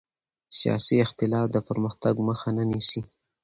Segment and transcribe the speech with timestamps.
[0.59, 3.01] سیاسي اختلاف د پرمختګ مخه نه نیسي